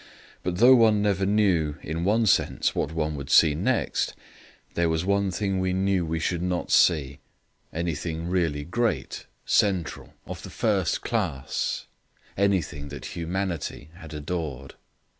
But 0.41 0.55
though 0.55 0.73
one 0.73 1.03
never 1.03 1.27
knew, 1.27 1.75
in 1.83 2.03
one 2.03 2.25
sense, 2.25 2.73
what 2.73 2.91
one 2.91 3.13
would 3.15 3.29
see 3.29 3.53
next, 3.53 4.15
there 4.73 4.89
was 4.89 5.05
one 5.05 5.29
thing 5.29 5.59
we 5.59 5.73
knew 5.73 6.07
we 6.07 6.17
should 6.19 6.41
not 6.41 6.71
see 6.71 7.19
anything 7.71 8.27
really 8.27 8.63
great, 8.65 9.27
central, 9.45 10.15
of 10.25 10.41
the 10.41 10.49
first 10.49 11.01
class, 11.03 11.85
anything 12.35 12.87
that 12.87 13.13
humanity 13.15 13.91
had 13.93 14.11
adored. 14.11 14.73